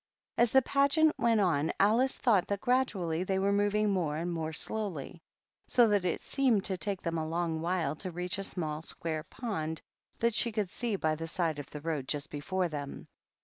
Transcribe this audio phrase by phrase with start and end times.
[0.35, 4.51] As the Pageant went on Alice thought that gradually they were moving more and more
[4.51, 5.21] slowly,
[5.67, 9.21] so that it seemed to take them a long while to reach a small square
[9.23, 9.79] pond
[10.17, 13.07] that she could see by the side of the road just before them.